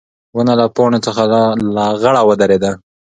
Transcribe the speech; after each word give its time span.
ونه 0.35 0.53
له 0.59 0.65
پاڼو 0.75 0.99
څخه 1.05 1.21
لغړه 1.75 2.21
ودرېده. 2.27 2.71